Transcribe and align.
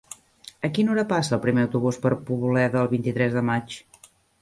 A 0.69 0.71
quina 0.77 0.91
hora 0.93 1.03
passa 1.11 1.35
el 1.37 1.43
primer 1.45 1.67
autobús 1.69 2.01
per 2.07 2.13
Poboleda 2.31 2.83
el 2.85 2.93
vint-i-tres 2.99 3.41
de 3.41 3.49
maig? 3.55 3.83